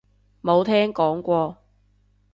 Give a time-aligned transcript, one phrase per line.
[0.41, 1.59] 冇聽講過